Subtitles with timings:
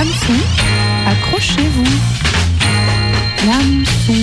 [0.00, 0.32] L'hameçon,
[1.06, 1.84] accrochez-vous.
[3.46, 4.14] L'hameçon,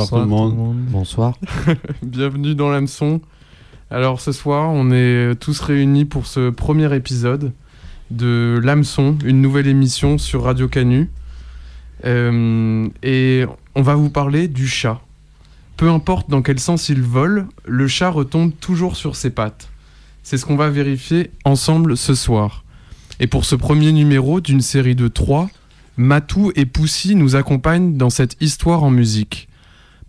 [0.00, 0.76] Bonsoir, tout le monde.
[0.88, 1.34] Bonsoir.
[2.02, 3.20] Bienvenue dans l'hameçon.
[3.90, 7.52] Alors ce soir, on est tous réunis pour ce premier épisode
[8.10, 11.10] de l'hameçon, une nouvelle émission sur Radio Canu.
[12.06, 15.02] Euh, et on va vous parler du chat.
[15.76, 19.68] Peu importe dans quel sens il vole, le chat retombe toujours sur ses pattes.
[20.22, 22.64] C'est ce qu'on va vérifier ensemble ce soir.
[23.18, 25.50] Et pour ce premier numéro d'une série de trois,
[25.98, 29.49] Matou et Poussy nous accompagnent dans cette histoire en musique.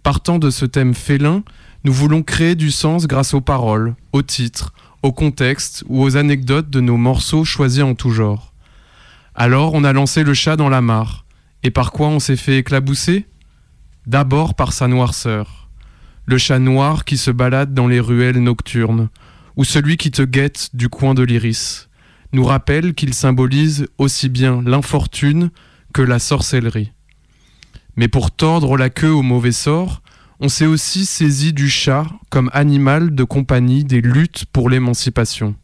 [0.04, 1.44] Partant de ce thème félin,
[1.84, 6.70] nous voulons créer du sens grâce aux paroles, aux titres, au contexte ou aux anecdotes
[6.70, 8.54] de nos morceaux choisis en tout genre.
[9.36, 11.26] Alors on a lancé le chat dans la mare.
[11.64, 13.28] Et par quoi on s'est fait éclabousser?
[14.08, 15.70] D'abord par sa noirceur.
[16.26, 19.10] Le chat noir qui se balade dans les ruelles nocturnes,
[19.56, 21.90] ou celui qui te guette du coin de l'iris,
[22.34, 25.52] nous rappelle qu'il symbolise aussi bien l'infortune
[25.94, 26.92] que la sorcellerie.
[27.96, 30.02] Mais pour tordre la queue au mauvais sort,
[30.40, 35.56] on s'est aussi saisi du chat comme animal de compagnie des luttes pour l'émancipation.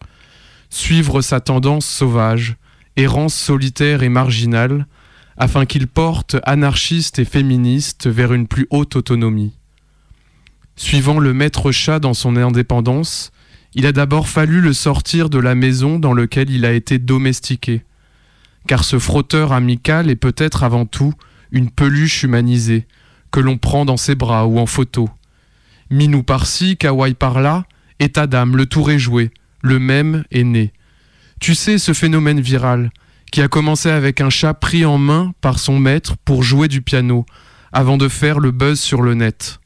[0.70, 2.58] Suivre sa tendance sauvage,
[2.96, 4.86] errance solitaire et marginale,
[5.38, 9.54] afin qu'il porte anarchiste et féministe vers une plus haute autonomie.
[10.76, 13.32] Suivant le maître chat dans son indépendance,
[13.74, 17.84] il a d'abord fallu le sortir de la maison dans laquelle il a été domestiqué,
[18.68, 21.14] car ce frotteur amical est peut-être avant tout
[21.52, 22.88] une peluche humanisée,
[23.32, 25.10] que l'on prend dans ses bras ou en photo.
[25.90, 27.66] Minou par-ci, kawaii par-là,
[28.00, 29.32] état d'âme, le tour est joué,
[29.62, 30.74] le même est né.
[31.40, 32.92] Tu sais ce phénomène viral,
[33.32, 36.82] qui a commencé avec un chat pris en main par son maître pour jouer du
[36.82, 37.26] piano,
[37.72, 39.60] avant de faire le buzz sur le net.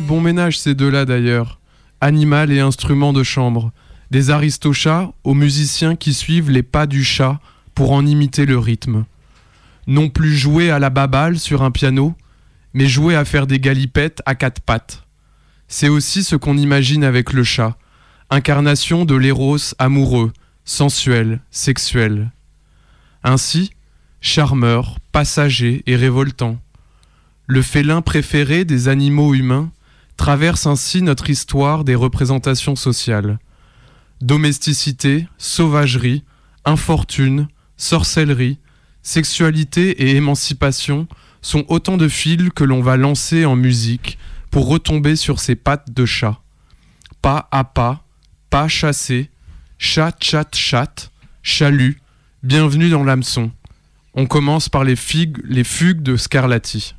[0.00, 1.60] Bon ménage ces deux-là d'ailleurs.
[2.00, 3.72] Animal et instrument de chambre.
[4.10, 7.40] Des aristochats aux musiciens qui suivent les pas du chat
[7.74, 9.04] pour en imiter le rythme.
[9.86, 12.14] Non plus jouer à la babale sur un piano,
[12.74, 15.04] mais jouer à faire des galipettes à quatre pattes.
[15.68, 17.76] C'est aussi ce qu'on imagine avec le chat,
[18.30, 20.32] incarnation de l'éros amoureux,
[20.64, 22.30] sensuel, sexuel.
[23.24, 23.72] Ainsi,
[24.20, 26.58] charmeur, passager et révoltant.
[27.46, 29.70] Le félin préféré des animaux humains
[30.22, 33.40] traverse ainsi notre histoire des représentations sociales.
[34.20, 36.22] Domesticité, sauvagerie,
[36.64, 38.60] infortune, sorcellerie,
[39.02, 41.08] sexualité et émancipation
[41.40, 44.16] sont autant de fils que l'on va lancer en musique
[44.52, 46.40] pour retomber sur ses pattes de chat.
[47.20, 48.04] Pas à pas,
[48.48, 49.28] pas chassé,
[49.76, 51.10] chat, chat, chat,
[51.42, 52.00] chalut,
[52.44, 53.50] bienvenue dans l'hameçon.
[54.14, 54.94] On commence par les,
[55.42, 56.94] les fugues de Scarlatti.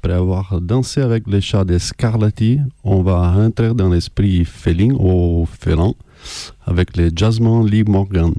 [0.00, 2.60] Par danser avec les chats des Scarlatti.
[2.82, 5.92] On va rentrer dans l'esprit féline ou félin
[6.64, 8.32] avec les Jasmine Lee Morgan.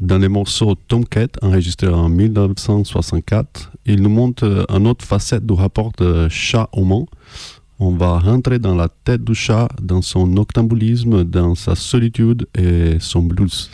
[0.00, 5.92] Dans les morceaux Tomcat, enregistré en 1964, il nous montre une autre facette du rapport
[5.98, 7.04] de chat-humain.
[7.78, 12.96] On va rentrer dans la tête du chat, dans son noctambulisme, dans sa solitude et
[13.00, 13.70] son blues.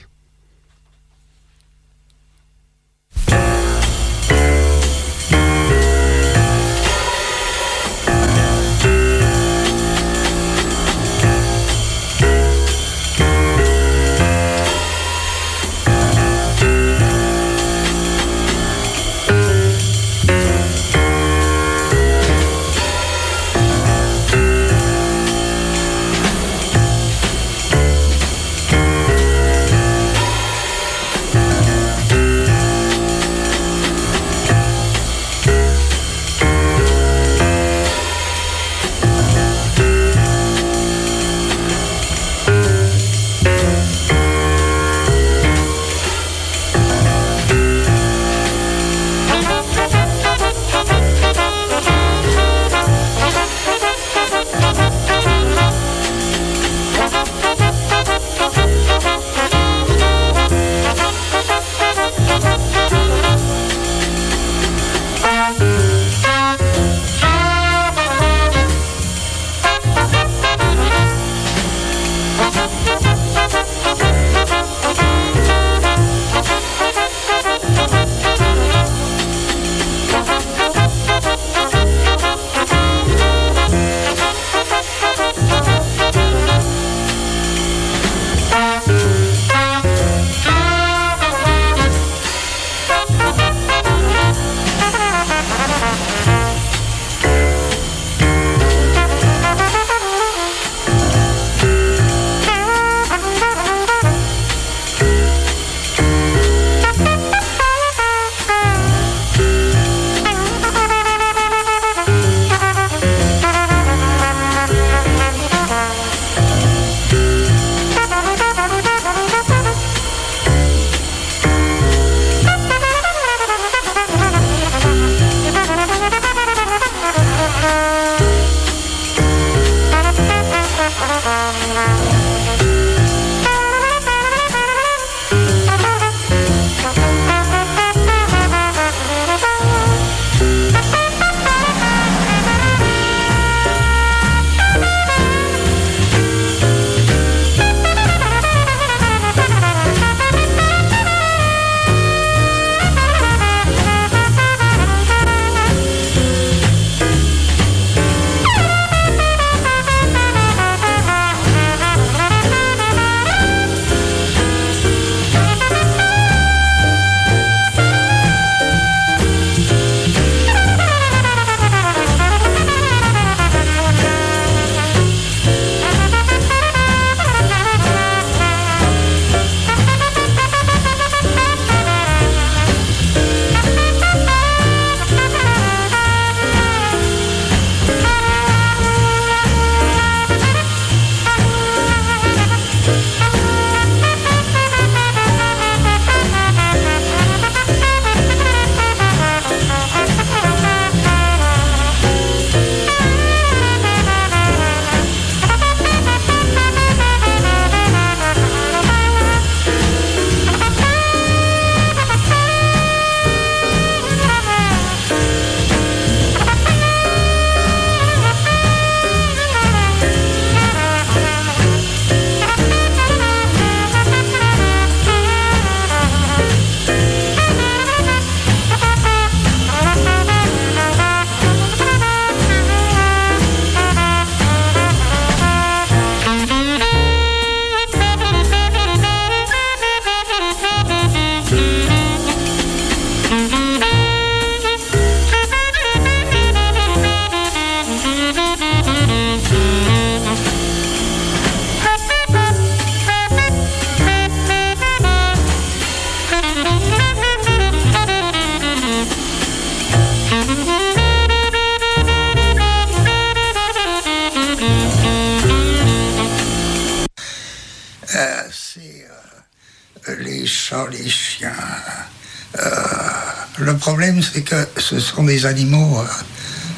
[275.22, 276.04] Des animaux euh,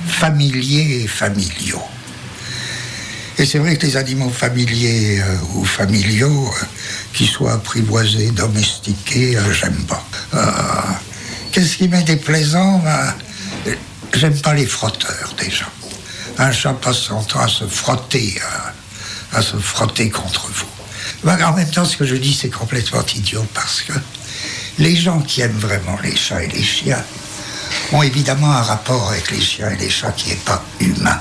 [0.06, 1.82] familiers et familiaux.
[3.38, 6.64] Et c'est vrai que les animaux familiers euh, ou familiaux, euh,
[7.14, 10.04] qui soient apprivoisés, domestiqués, euh, j'aime pas.
[11.50, 13.14] Qu'est-ce qui m'est déplaisant ben,
[14.14, 15.64] J'aime pas les frotteurs déjà.
[16.38, 18.38] Un chat passe son temps à se frotter,
[19.32, 20.66] à, à se frotter contre vous.
[21.24, 23.92] Ben, en même temps, ce que je dis, c'est complètement idiot parce que
[24.78, 27.02] les gens qui aiment vraiment les chats et les chiens
[27.92, 31.20] ont évidemment un rapport avec les chiens et les chats qui n'est pas humain.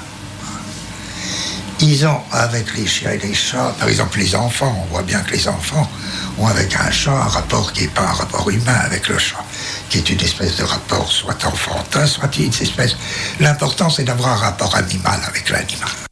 [1.79, 5.19] Ils ont avec les chiens et les chats, par exemple les enfants, on voit bien
[5.21, 5.89] que les enfants
[6.37, 9.43] ont avec un chat un rapport qui n'est pas un rapport humain avec le chat,
[9.89, 12.95] qui est une espèce de rapport soit enfantin, soit une espèce.
[13.39, 16.10] L'important c'est d'avoir un rapport animal avec l'animal.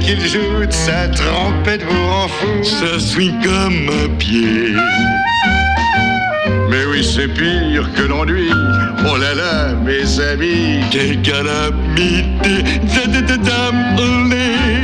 [0.00, 2.64] Qu'il joue de sa trompette vous rend fou.
[2.64, 4.74] Ça swing comme un pied.
[6.70, 8.50] Mais oui, c'est pire que l'ennui.
[9.08, 12.64] Oh là là, mes amis, quelle calamité.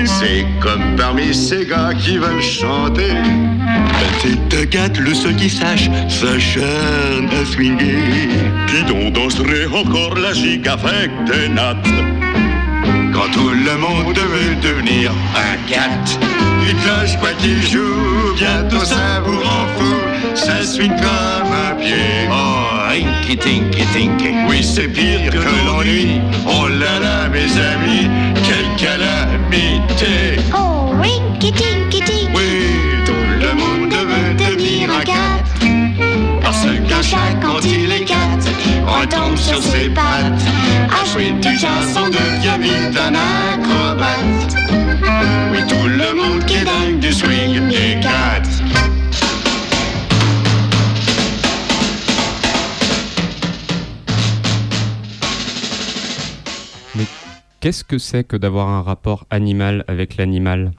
[0.07, 3.13] C'est comme parmi ces gars qui veulent chanter.
[3.13, 8.29] Ben, c'est cat, le seul qui sache, s'acharne à swinguer.
[8.69, 11.89] Qui donc danserait encore la gigue avec des nattes
[13.33, 16.19] tout le monde veut devenir un cat.
[16.67, 19.95] Il cloche quoi qu'il joue, bientôt ça vous rend fou.
[20.35, 22.29] Ça suit comme un pied.
[22.31, 24.35] Oh, rinky tinky tinky.
[24.49, 26.21] Oui, c'est pire que l'ennui.
[26.47, 30.41] Oh là là, mes amis, quelle calamité.
[30.55, 32.29] Oh, winky tinky tinky.
[32.35, 35.43] Oui, tout le monde veut devenir un cat.
[36.43, 38.00] Parce qu'un chat, quand il est
[38.91, 40.45] retombe sur ses pattes.
[40.91, 44.57] À jouer du jazz, on devient vite un acrobate.
[45.53, 48.43] Oui, tout le monde qui est dingue du swing est cat.
[57.61, 60.73] Qu'est-ce que c'est que d'avoir un rapport animal avec l'animal?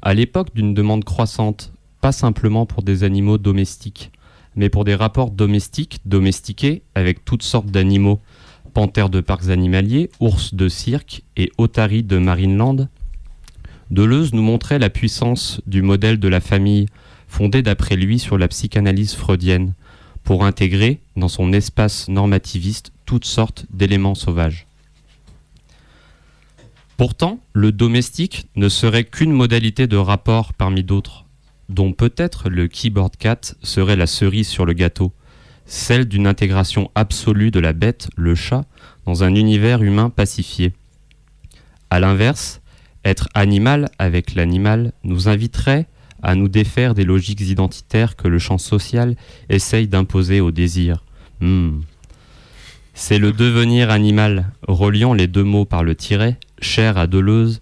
[0.00, 4.10] À l'époque d'une demande croissante, pas simplement pour des animaux domestiques,
[4.56, 8.20] mais pour des rapports domestiques, domestiqués, avec toutes sortes d'animaux,
[8.74, 12.88] panthères de parcs animaliers, ours de cirque et otaries de Marineland,
[13.90, 16.86] Deleuze nous montrait la puissance du modèle de la famille,
[17.28, 19.74] fondé d'après lui sur la psychanalyse freudienne,
[20.24, 24.66] pour intégrer dans son espace normativiste toutes sortes d'éléments sauvages.
[26.96, 31.25] Pourtant, le domestique ne serait qu'une modalité de rapport parmi d'autres,
[31.68, 35.12] dont peut-être le keyboard cat serait la cerise sur le gâteau,
[35.66, 38.64] celle d'une intégration absolue de la bête, le chat,
[39.04, 40.72] dans un univers humain pacifié.
[41.90, 42.60] A l'inverse,
[43.04, 45.86] être animal avec l'animal nous inviterait
[46.22, 49.16] à nous défaire des logiques identitaires que le champ social
[49.48, 51.04] essaye d'imposer au désir.
[51.40, 51.80] Hmm.
[52.94, 57.60] C'est le devenir animal, reliant les deux mots par le tiret, cher à Deleuze,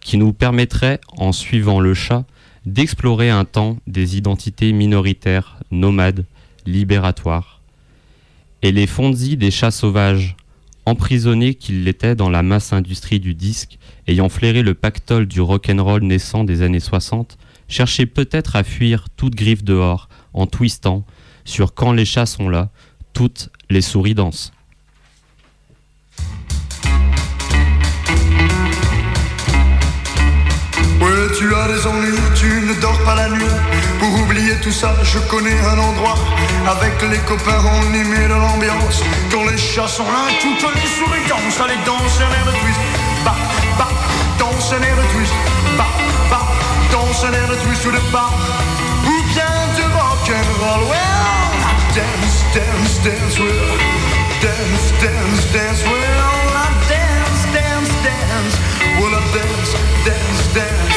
[0.00, 2.24] qui nous permettrait, en suivant le chat,
[2.72, 6.24] d'explorer un temps des identités minoritaires, nomades,
[6.66, 7.60] libératoires.
[8.62, 10.36] et les Fonzi des chats sauvages,
[10.84, 16.02] emprisonnés qu'ils l'étaient dans la masse industrie du disque, ayant flairé le pactole du rock'n'roll
[16.02, 21.04] naissant des années 60, cherchaient peut-être à fuir toute griffe dehors, en twistant,
[21.44, 22.70] sur Quand les chats sont là,
[23.14, 24.52] toutes les souris dansent.
[32.80, 33.54] Dors pas la nuit.
[33.98, 36.16] Pour oublier tout ça, je connais un endroit.
[36.66, 39.02] Avec les copains, on y met de l'ambiance.
[39.30, 41.60] Quand les chats sont là, toutes les souris dansent.
[41.64, 42.80] Allez, danse un air de twist.
[43.24, 43.36] Bah,
[43.78, 43.88] bah,
[44.38, 45.32] danse un air de twist.
[45.76, 45.86] Bah,
[46.30, 46.46] bah,
[46.90, 48.30] danse un air de twist ou de bah.
[49.06, 50.84] Ou bien de rock'n'roll.
[50.90, 51.40] Well,
[51.94, 53.78] dance, dance, dance, well.
[54.40, 56.20] Dance, dance, dance, well.
[56.56, 58.54] I dance, dance, dance.
[58.98, 59.72] Well, I dance,
[60.04, 60.89] dance, dance.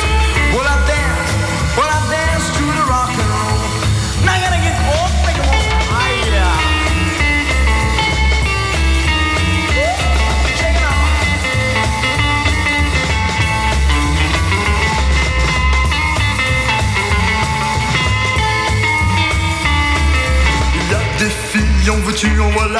[21.89, 22.79] En veux-tu, en voilà.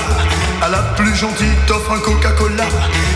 [0.62, 2.66] À la plus gentille, t'offre un Coca-Cola.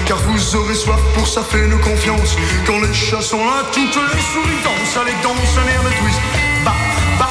[0.06, 2.36] Car vous aurez soif, pour ça fais-nous confiance.
[2.66, 4.98] Quand les chats sont là, toutes les souris dansent.
[5.02, 6.20] Allez, danse un air de twist.
[6.66, 6.74] Bah,
[7.20, 7.30] bah,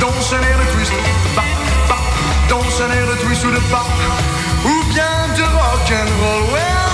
[0.00, 0.92] danse un air de twist.
[1.36, 1.44] Bah,
[1.88, 1.98] bah,
[2.48, 3.86] danse un air de twist ou de pas.
[4.64, 6.44] Ou bien de rock'n'roll.
[6.52, 6.88] Well,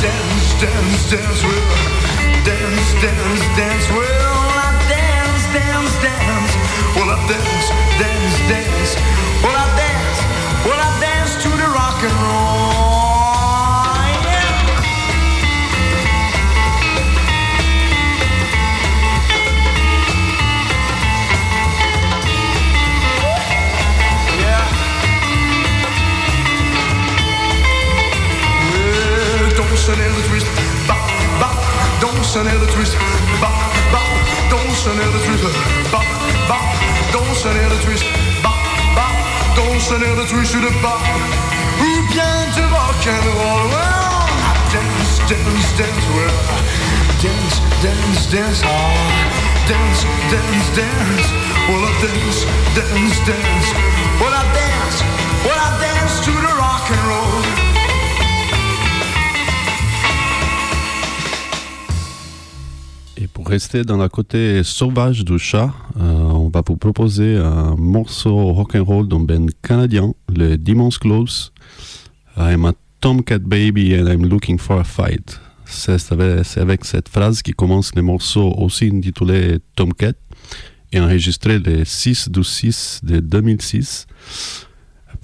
[0.00, 2.12] dance, dance, dance, well.
[2.44, 4.42] Dance, dance, dance, well.
[4.58, 6.52] I dance, dance, dance.
[6.96, 8.96] Well, I dance, dance, dance.
[9.42, 9.61] Well, I
[10.64, 13.02] well, I dance to the rock and roll.
[24.38, 24.42] Yeah.
[24.42, 24.66] Yeah.
[29.42, 30.46] Ouais, Danse un air de twist,
[30.86, 30.96] bah,
[31.40, 31.54] bah,
[32.00, 32.96] danse un air de twist,
[33.40, 33.50] bah,
[33.92, 34.02] bah,
[34.50, 35.44] danse un air de twist,
[35.90, 36.02] bah,
[36.48, 36.60] bah,
[37.12, 38.31] danse un air de twist, bah, bah,
[63.16, 65.70] Et pour rester dans la côté sauvage du chat,
[66.52, 71.52] va vous proposer un morceau rock'n'roll d'un band canadien, le Demon's Close.
[72.36, 75.40] I'm a Tomcat baby and I'm looking for a fight.
[75.64, 76.12] C'est
[76.58, 80.12] avec, cette phrase qui commence le morceau aussi intitulé Tomcat
[80.92, 84.06] et enregistré le 6 du 6 de 2006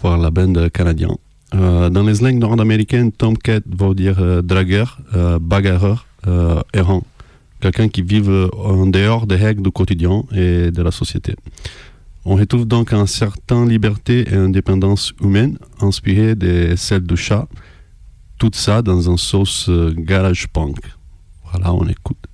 [0.01, 1.17] par la bande canadienne.
[1.55, 6.07] Euh, dans les langues nord-américaines, Tomcat veut dire euh, dragueur, euh, bagarreur,
[6.73, 7.05] errant
[7.61, 8.23] quelqu'un qui vit
[8.57, 11.35] en dehors des règles du quotidien et de la société.
[12.25, 17.49] On retrouve donc une certaine liberté et indépendance humaine inspirée de celle du chat,
[18.39, 20.77] tout ça dans un sauce euh, garage punk.
[21.51, 22.28] Voilà, on écoute.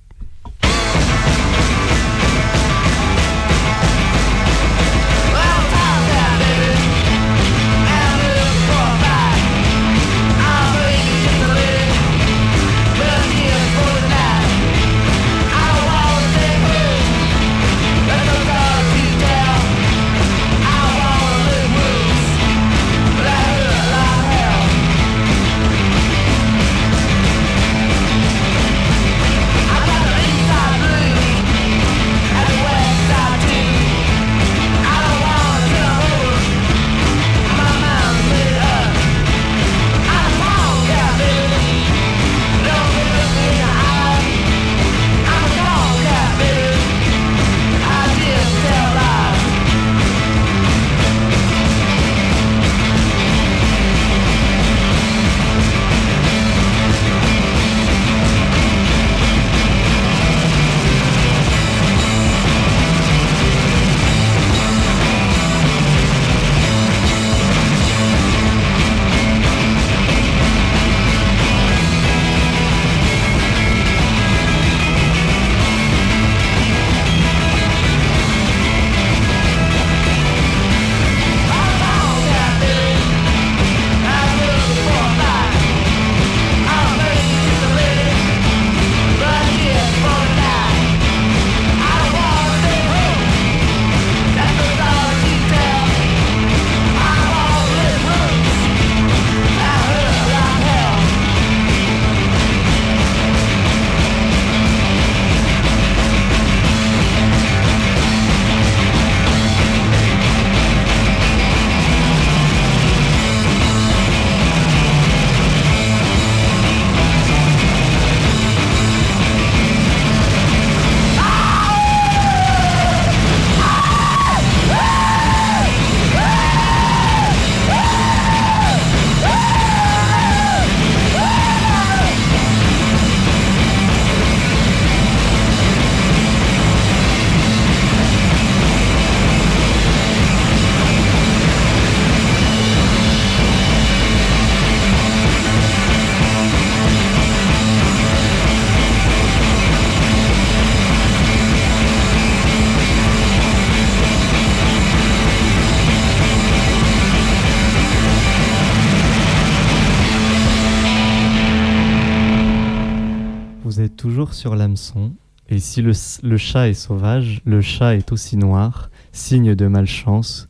[165.49, 165.91] Et si le,
[166.23, 170.47] le chat est sauvage, le chat est aussi noir, signe de malchance,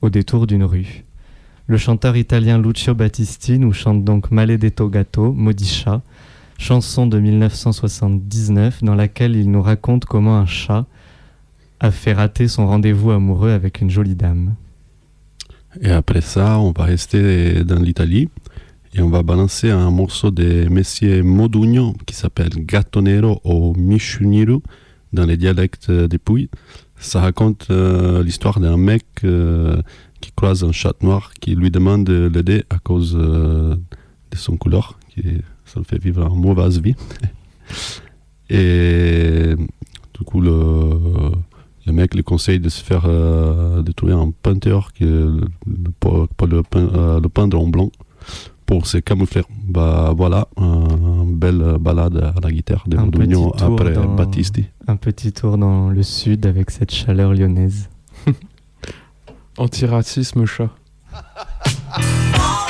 [0.00, 1.04] au détour d'une rue.
[1.66, 6.02] Le chanteur italien Lucio Battisti nous chante donc Maledetto Gatto, maudit chat,
[6.58, 10.86] chanson de 1979 dans laquelle il nous raconte comment un chat
[11.78, 14.54] a fait rater son rendez-vous amoureux avec une jolie dame.
[15.80, 18.28] Et après ça, on va rester dans l'Italie
[18.92, 24.58] et on va balancer un morceau de Messier Modugno qui s'appelle Gattonero ou Michuniru
[25.12, 26.50] dans les dialectes des Pouilles.
[26.96, 29.80] Ça raconte euh, l'histoire d'un mec euh,
[30.20, 33.76] qui croise un chat noir qui lui demande de l'aider à cause euh,
[34.30, 34.98] de son couleur,
[35.64, 36.96] ça le fait vivre une mauvaise vie.
[38.50, 39.54] Et
[40.18, 40.98] du coup, le,
[41.86, 45.06] le mec lui conseille de se faire de trouver un peinteur qui
[46.00, 46.62] pour, pour le
[47.28, 47.90] peindre en blanc
[48.70, 49.42] pour se camoufler.
[49.66, 54.66] Bah voilà, une belle balade à la guitare de Modugno après dans, Battisti.
[54.86, 57.90] Un petit tour dans le sud avec cette chaleur lyonnaise.
[59.58, 60.70] Antiracisme chat.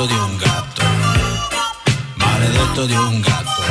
[0.00, 0.82] maledetto di un gatto
[2.14, 3.62] maledetto di un gatto.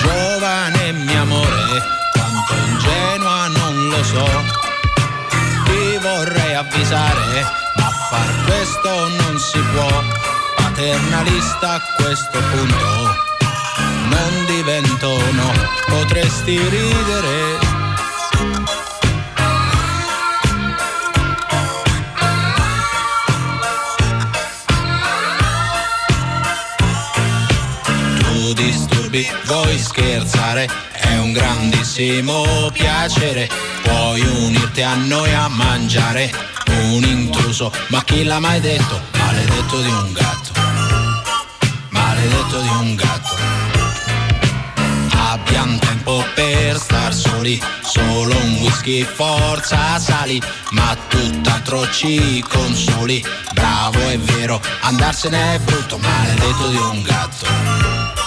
[0.00, 4.28] Giovane mio amore, quanto ingenua non lo so.
[5.64, 7.42] Ti vorrei avvisare,
[7.76, 10.02] ma far questo non si può.
[10.56, 13.16] Paternalista a questo punto,
[14.08, 15.52] non divento no,
[15.86, 17.75] potresti ridere.
[29.16, 33.48] Disturbi, vuoi scherzare, è un grandissimo piacere,
[33.82, 36.30] puoi unirti a noi a mangiare,
[36.66, 39.00] un intruso, ma chi l'ha mai detto?
[39.16, 40.52] Maledetto di un gatto,
[41.90, 43.34] maledetto di un gatto.
[45.12, 53.24] Abbiamo tempo per star soli, solo un whisky, forza sali, ma tutt'altro ci consoli.
[53.52, 58.25] Bravo è vero, andarsene è brutto, maledetto di un gatto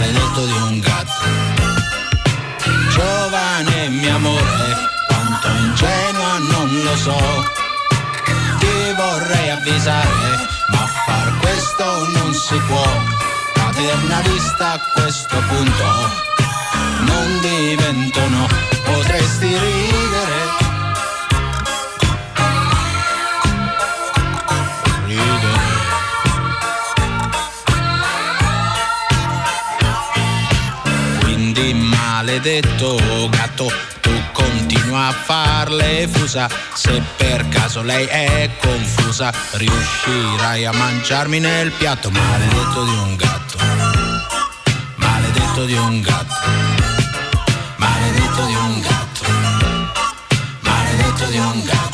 [0.00, 1.24] maledetto di un gatto.
[2.90, 7.18] Giovane mio amore, quanto ingenua non lo so.
[8.58, 12.88] Ti vorrei avvisare, ma far questo non si può.
[13.52, 16.10] Paternalista a questo punto,
[17.00, 18.46] non divento no,
[18.84, 20.69] potresti ridere.
[32.20, 32.98] Maledetto
[33.30, 36.50] gatto, tu continua a farle fusa.
[36.74, 42.10] Se per caso lei è confusa, riuscirai a mangiarmi nel piatto.
[42.10, 43.56] Maledetto di un gatto,
[44.96, 46.50] maledetto di un gatto,
[47.76, 49.24] maledetto di un gatto,
[50.60, 51.89] maledetto di un gatto.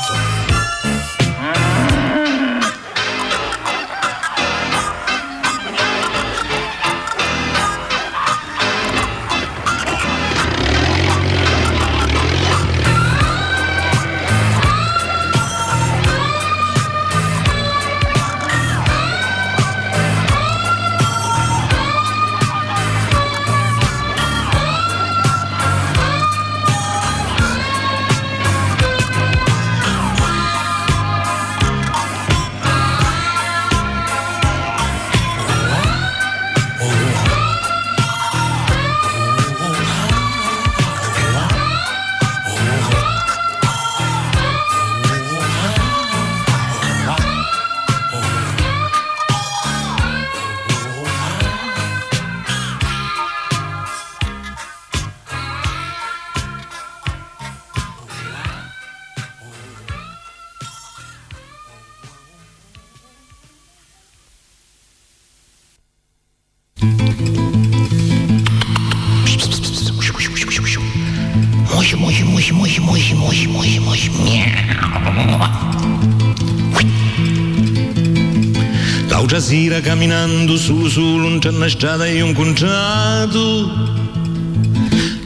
[79.77, 84.05] Sera camminando solo non c'è una strada e ho incontrato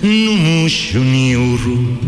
[0.00, 1.98] un muscio nero.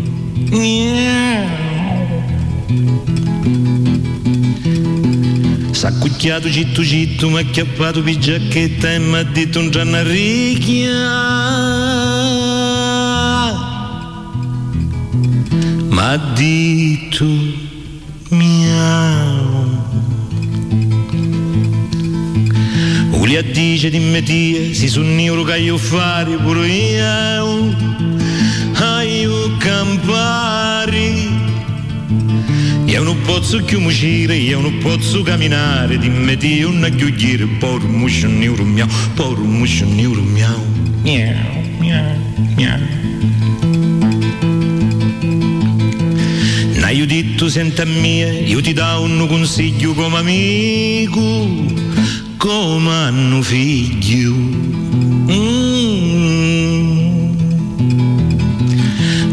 [5.71, 10.91] S'accucchiato citto citto, mi ha acchiappato per giacchetta e mi ha detto un gianna ricchia.
[15.89, 17.52] M'ha detto
[23.33, 27.75] Uli a dice di metia, si sono io che io fare pure io.
[29.03, 31.29] Io campari.
[32.85, 38.27] Io non posso più uscire, io non posso camminare, dimmi ti una chiudiere, poro muscio
[38.27, 40.63] nero miau, poro muscio nero miau.
[41.01, 41.33] Miau,
[41.79, 42.15] miau,
[42.55, 42.79] miau.
[46.93, 51.81] Io detto senta mia, io ti do un consiglio come amico,
[52.43, 54.33] come hanno figlio.
[55.31, 55.61] Mm.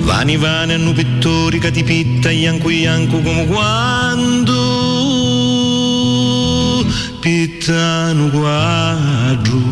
[0.02, 4.54] Vani vani hanno pittori che ti pitta ianco ianco come quando
[7.18, 9.69] pittano quadro.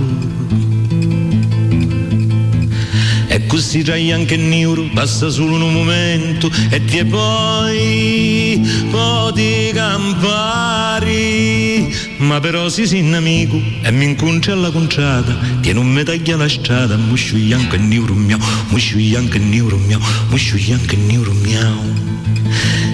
[3.49, 11.27] così c'hai anche il neuro, basta solo un momento e ti poi, poi ti campari.
[12.19, 16.49] Ma però si sì amico e mi inconcia alla conciata, che non mi taglia la
[16.49, 21.33] strada, musciui anche il neuro mio, musciui anche il neuro mio, musciui anche il neuro
[21.33, 22.17] mio.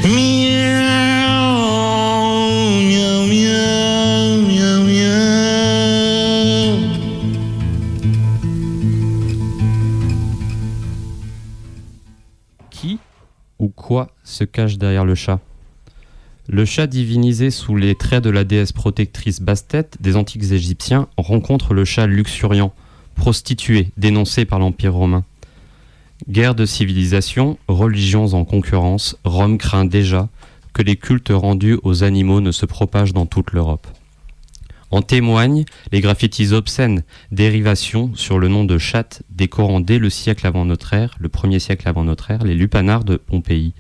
[0.05, 0.24] Mi
[14.35, 15.39] se cache derrière le chat
[16.49, 21.73] Le chat divinisé sous les traits de la déesse protectrice Bastet des antiques égyptiens rencontre
[21.73, 22.75] le chat luxuriant,
[23.15, 25.25] prostitué, dénoncé par l'Empire romain.
[26.29, 30.29] Guerre de civilisation, religions en concurrence, Rome craint déjà
[30.73, 33.87] que les cultes rendus aux animaux ne se propagent dans toute l'Europe.
[34.91, 40.47] En témoignent les graffitis obscènes, dérivations sur le nom de chatte décorant dès le siècle
[40.47, 43.75] avant notre ère, le premier siècle avant notre ère, les lupanards de Pompéi.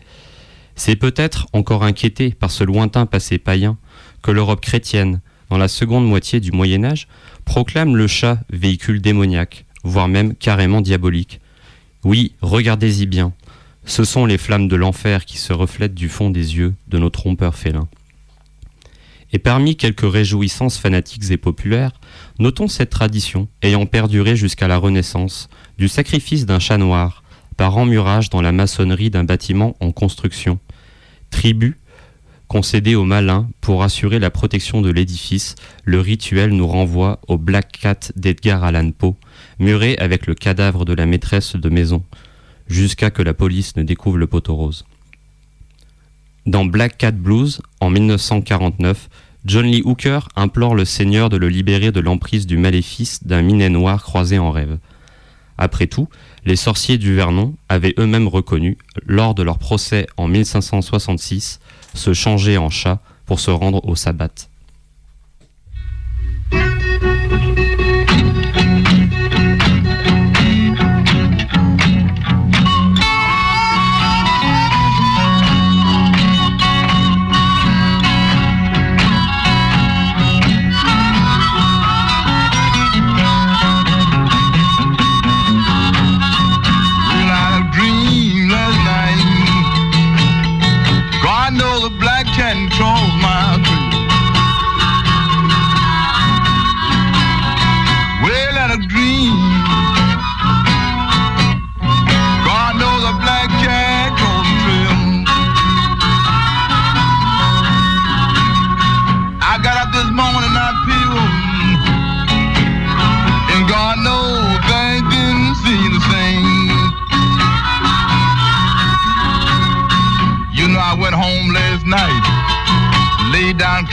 [0.77, 3.79] C'est peut-être encore inquiété par ce lointain passé païen
[4.23, 7.07] que l'Europe chrétienne, dans la seconde moitié du Moyen Âge,
[7.45, 11.41] proclame le chat véhicule démoniaque, voire même carrément diabolique.
[12.05, 13.33] Oui, regardez-y bien,
[13.87, 17.11] ce sont les flammes de l'enfer qui se reflètent du fond des yeux de nos
[17.11, 17.89] trompeurs félins.
[19.33, 21.93] Et parmi quelques réjouissances fanatiques et populaires,
[22.39, 27.23] notons cette tradition, ayant perduré jusqu'à la Renaissance, du sacrifice d'un chat noir,
[27.57, 30.59] par emmurage dans la maçonnerie d'un bâtiment en construction.
[31.35, 31.77] Tribut
[32.47, 37.73] concédé aux malins pour assurer la protection de l'édifice, le rituel nous renvoie au Black
[37.73, 39.17] Cat d'Edgar Allan Poe,
[39.59, 42.05] muré avec le cadavre de la maîtresse de maison,
[42.69, 44.85] jusqu'à que la police ne découvre le poteau rose.
[46.47, 49.09] Dans Black Cat Blues, en 1949,
[49.45, 53.71] John Lee Hooker implore le Seigneur de le libérer de l'emprise du maléfice d'un minet
[53.71, 54.79] noir croisé en rêve.
[55.59, 56.09] Après tout,
[56.45, 61.61] les sorciers du Vernon avaient eux-mêmes reconnu, lors de leur procès en 1566,
[61.95, 64.49] se changer en chat pour se rendre au sabbat.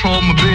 [0.01, 0.25] From.
[0.27, 0.50] my business.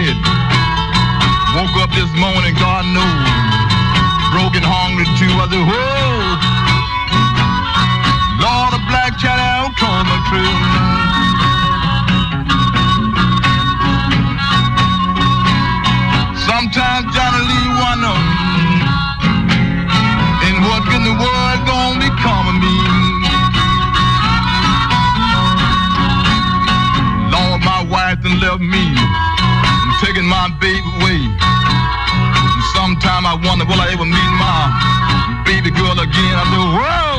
[33.37, 36.37] I wonder will I ever meet my baby girl again.
[36.41, 37.16] I said, whoa,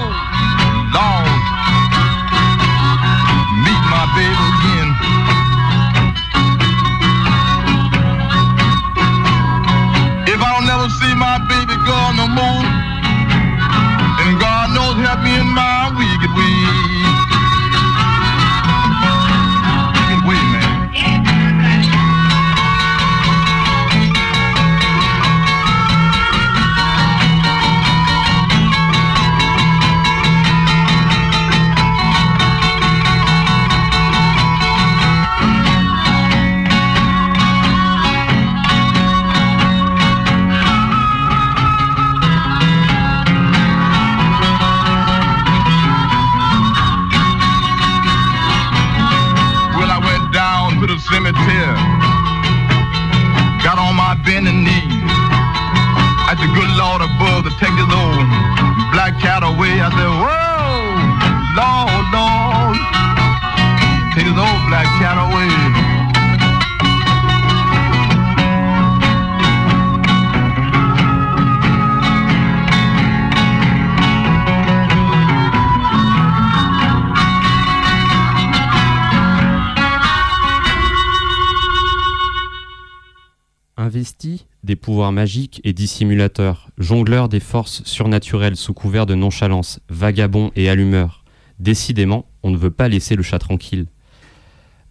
[84.78, 91.24] pouvoirs magiques et dissimulateurs, jongleur des forces surnaturelles sous couvert de nonchalance, vagabond et allumeur.
[91.60, 93.88] Décidément, on ne veut pas laisser le chat tranquille.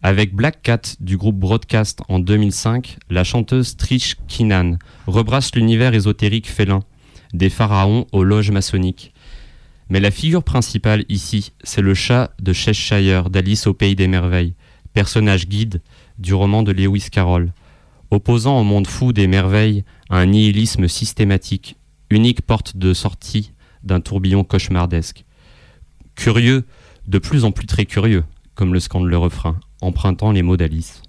[0.02, 4.76] Avec Black Cat du groupe Broadcast en 2005, la chanteuse Trish Keenan
[5.06, 6.80] rebrasse l'univers ésotérique félin,
[7.32, 9.14] des pharaons aux loges maçonniques.
[9.88, 14.54] Mais la figure principale ici, c'est le chat de Cheshire d'Alice au Pays des Merveilles,
[14.92, 15.80] personnage guide
[16.18, 17.52] du roman de Lewis Carroll
[18.10, 21.76] opposant au monde fou des merveilles un nihilisme systématique,
[22.10, 23.52] unique porte de sortie
[23.82, 25.24] d'un tourbillon cauchemardesque.
[26.14, 26.64] Curieux,
[27.06, 31.02] de plus en plus très curieux, comme le scande refrain, empruntant les mots d'Alice.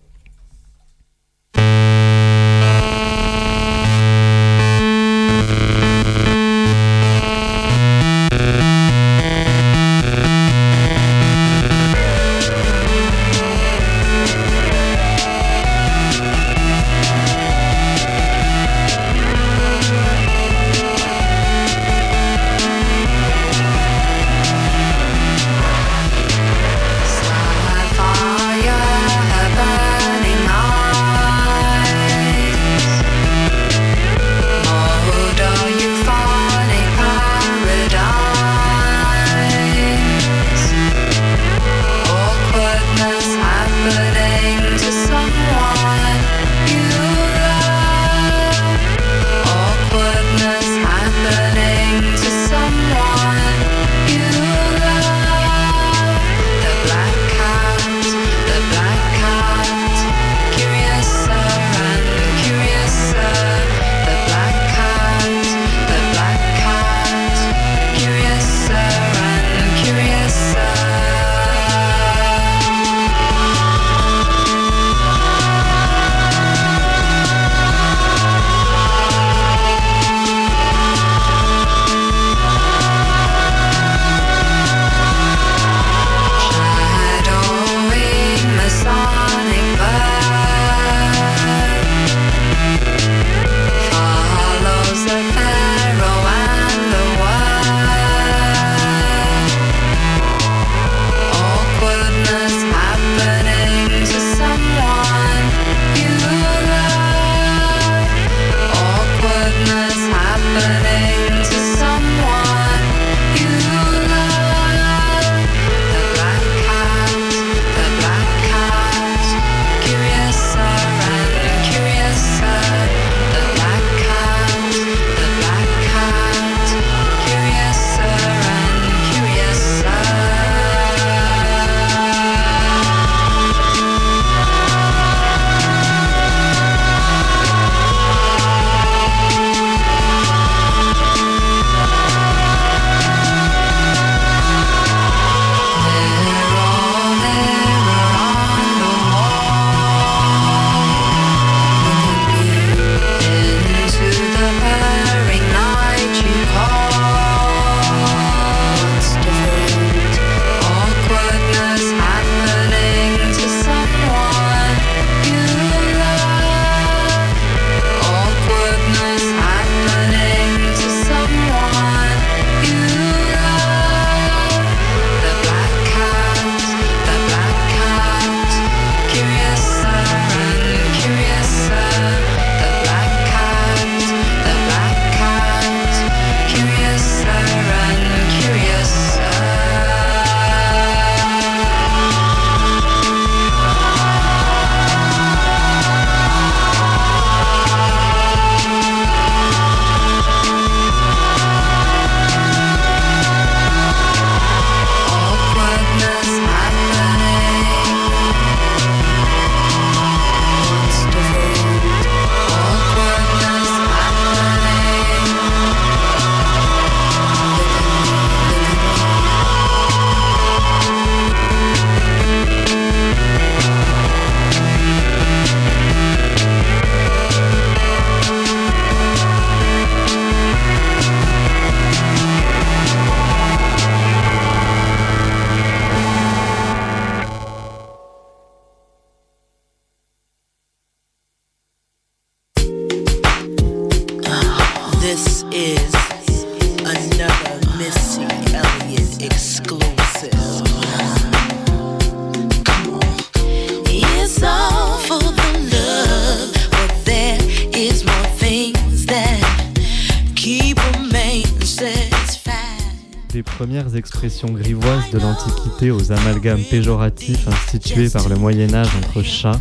[264.28, 269.60] Grivoises de l'Antiquité aux amalgames péjoratifs institués par le Moyen Âge entre chat,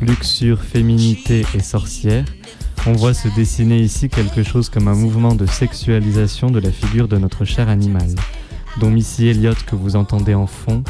[0.00, 2.24] luxure, féminité et sorcière,
[2.86, 7.08] on voit se dessiner ici quelque chose comme un mouvement de sexualisation de la figure
[7.08, 8.08] de notre cher animal,
[8.78, 10.84] dont Missy Elliott que vous entendez en fond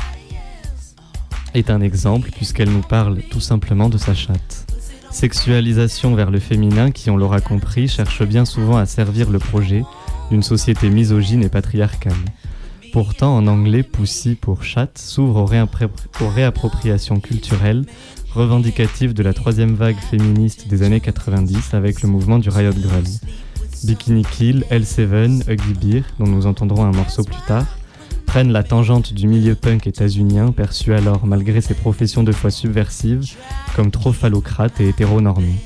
[1.54, 4.66] est un exemple puisqu'elle nous parle tout simplement de sa chatte.
[5.10, 9.82] Sexualisation vers le féminin qui, on l'aura compris, cherche bien souvent à servir le projet
[10.30, 12.12] d'une société misogyne et patriarcale.
[12.94, 17.86] Pourtant, en anglais, Pussy pour chatte s'ouvre aux, réappropriations culturelles
[18.32, 23.02] revendicatives de la troisième vague féministe des années 90 avec le mouvement du Riot Grrrl.
[23.82, 27.66] Bikini Kill, L7, Ugly Bear, dont nous entendrons un morceau plus tard,
[28.26, 33.34] prennent la tangente du milieu punk états-unien perçu alors, malgré ses professions de foi subversives,
[33.74, 35.56] comme trop phallocrate et hétéronormé.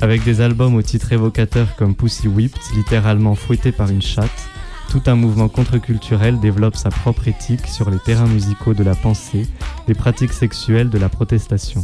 [0.00, 4.48] Avec des albums au titre évocateur comme Pussy Whipped, littéralement fouetté par une chatte,
[4.94, 9.44] tout un mouvement contre-culturel développe sa propre éthique sur les terrains musicaux de la pensée,
[9.88, 11.82] des pratiques sexuelles de la protestation.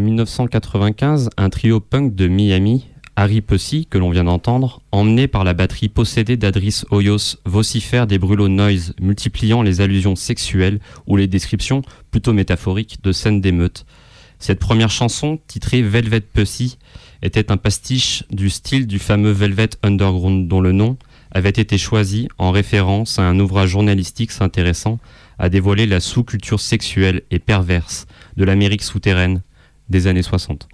[0.00, 2.86] 1995, un trio punk de Miami,
[3.16, 8.18] Harry Pussy, que l'on vient d'entendre, emmené par la batterie possédée d'Adris Hoyos, vocifère des
[8.18, 13.84] brûlots noise, multipliant les allusions sexuelles ou les descriptions, plutôt métaphoriques, de scènes d'émeutes.
[14.38, 16.78] Cette première chanson, titrée Velvet Pussy,
[17.22, 20.96] était un pastiche du style du fameux Velvet Underground, dont le nom
[21.32, 24.98] avait été choisi en référence à un ouvrage journalistique s'intéressant
[25.38, 29.42] à dévoiler la sous-culture sexuelle et perverse de l'Amérique souterraine
[29.90, 30.68] des années 60.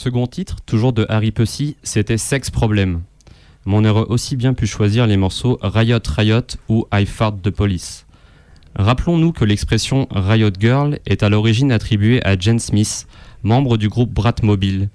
[0.00, 3.02] Second titre, toujours de Harry Pussy, c'était Sex Problem.
[3.66, 7.50] Mais on aurait aussi bien pu choisir les morceaux Riot Riot ou I Fart the
[7.50, 8.06] Police.
[8.76, 13.06] Rappelons-nous que l'expression Riot Girl est à l'origine attribuée à Jen Smith,
[13.42, 14.88] membre du groupe Bratmobile,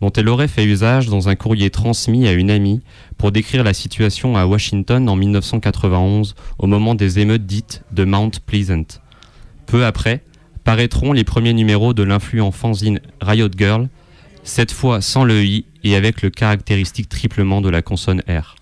[0.00, 2.80] dont elle aurait fait usage dans un courrier transmis à une amie
[3.16, 8.32] pour décrire la situation à Washington en 1991 au moment des émeutes dites de Mount
[8.44, 8.98] Pleasant.
[9.66, 10.24] Peu après,
[10.64, 13.88] paraîtront les premiers numéros de l'influent fanzine Riot Girl,
[14.42, 18.56] cette fois sans le i et avec le caractéristique triplement de la consonne R.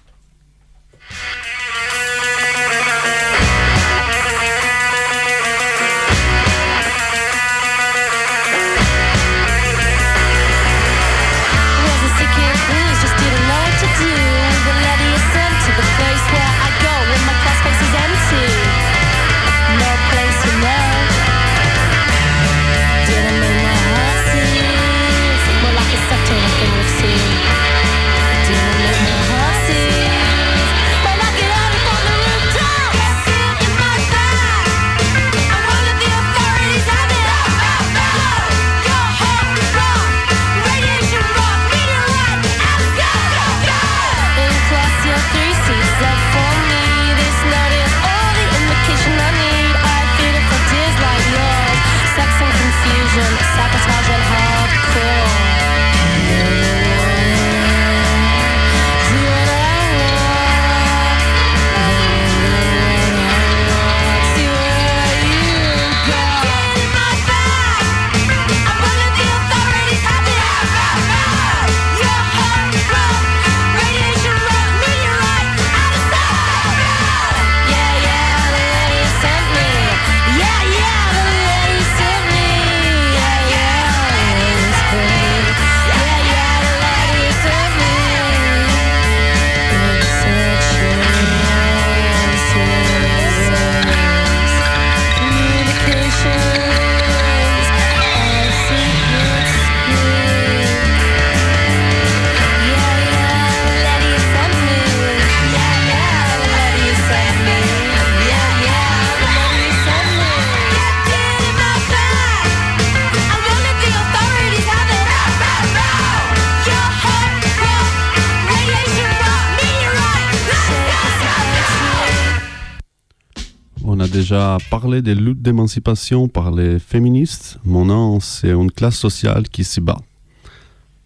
[124.36, 127.58] déjà parlé des luttes d'émancipation par les féministes.
[127.64, 129.96] Maintenant, c'est une classe sociale qui s'y bat.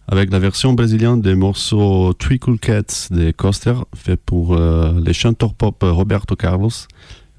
[0.09, 5.53] Avec la version brésilienne des morceaux Three Cats de Coster, fait pour euh, les chanteurs
[5.53, 6.71] pop Roberto Carlos,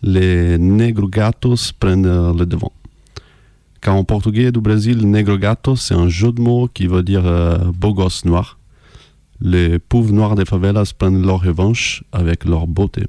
[0.02, 2.72] les Negro Gatos prennent euh, le devant.
[3.82, 7.26] Car en portugais du Brésil, Negro Gato, c'est un jeu de mots qui veut dire
[7.26, 8.58] euh, beau gosse noir.
[9.42, 13.04] Les pauvres noirs des favelas prennent leur revanche avec leur beauté.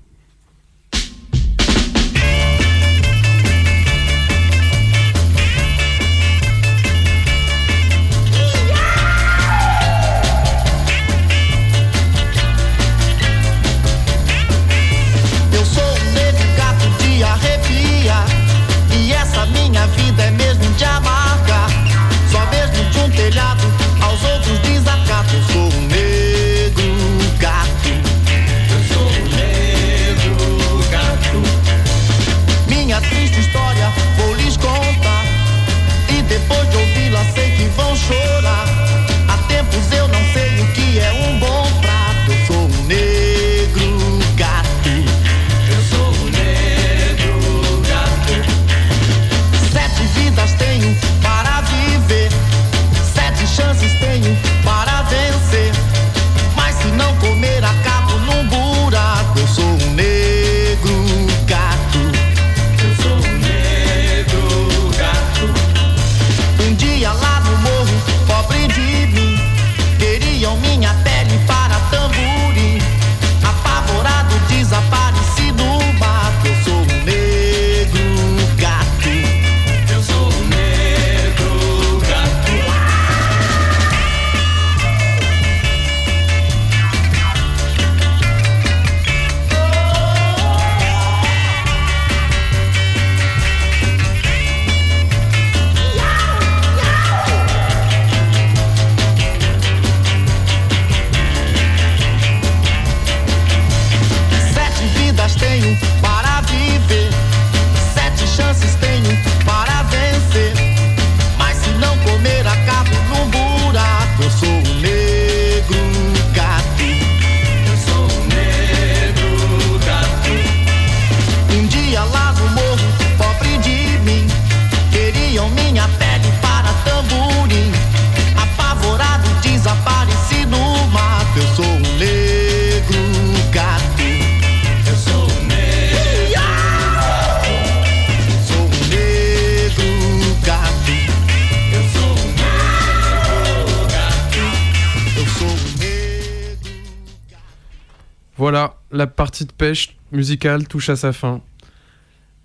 [149.03, 151.41] La partie de pêche musicale touche à sa fin.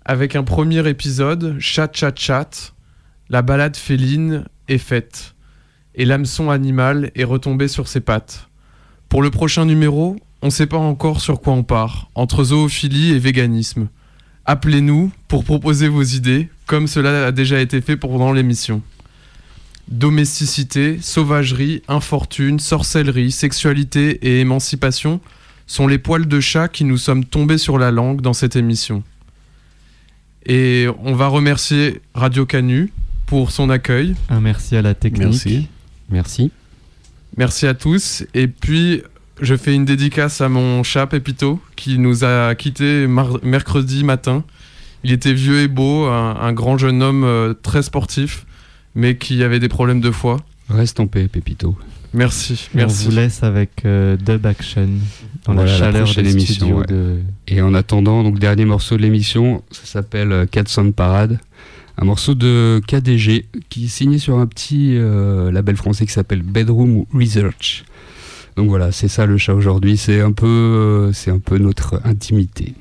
[0.03, 2.73] Avec un premier épisode, Chat Chat Chat,
[3.29, 5.35] la balade féline est faite.
[5.95, 8.49] Et l'hameçon animal est retombé sur ses pattes.
[9.07, 13.13] Pour le prochain numéro, on ne sait pas encore sur quoi on part, entre zoophilie
[13.13, 13.87] et véganisme.
[14.43, 18.81] Appelez-nous pour proposer vos idées, comme cela a déjà été fait pendant l'émission.
[19.87, 25.21] Domesticité, sauvagerie, infortune, sorcellerie, sexualité et émancipation
[25.69, 29.03] sont les poils de chat qui nous sommes tombés sur la langue dans cette émission.
[30.47, 32.91] Et on va remercier Radio Canu
[33.27, 34.15] pour son accueil.
[34.29, 35.25] Un merci à la technique.
[35.27, 35.67] Merci.
[36.09, 36.51] Merci.
[37.37, 38.23] Merci à tous.
[38.33, 39.03] Et puis,
[39.41, 44.43] je fais une dédicace à mon chat Pépito qui nous a quittés mar- mercredi matin.
[45.03, 48.47] Il était vieux et beau, un, un grand jeune homme euh, très sportif,
[48.95, 50.37] mais qui avait des problèmes de foie.
[50.67, 51.77] Reste en paix, Pépito.
[52.13, 53.05] Merci, merci.
[53.05, 54.89] On vous laisse avec euh, Dub Action
[55.45, 56.85] dans Voilà, la chaleur des émission, studios ouais.
[56.87, 57.19] de...
[57.47, 61.39] Et en attendant, donc dernier morceau de l'émission, ça s'appelle euh, 400 Parade.
[61.97, 66.41] Un morceau de KDG qui est signé sur un petit euh, label français qui s'appelle
[66.41, 67.83] Bedroom Research.
[68.55, 72.01] Donc voilà, c'est ça le chat aujourd'hui, c'est un peu, euh, c'est un peu notre
[72.05, 72.73] intimité.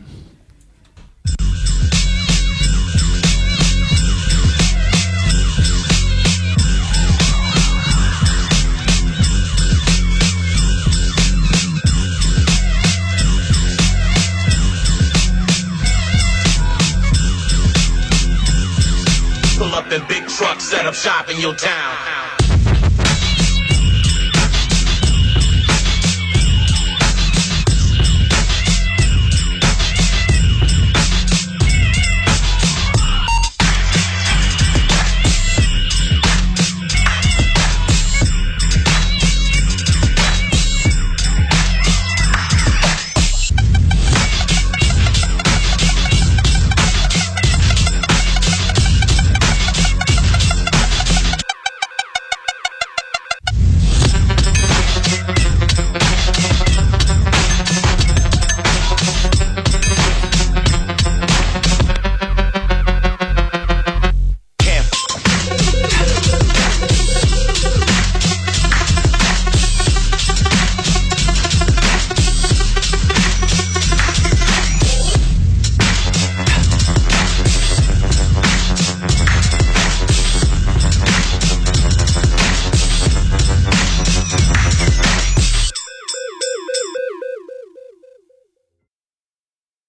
[20.38, 22.27] truck set up shop in your town.